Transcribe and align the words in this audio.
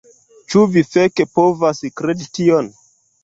Ĉu 0.53 0.61
vi 0.75 0.81
feke 0.93 1.27
povas 1.39 1.83
kredi 2.01 2.29
tion?? 2.39 2.71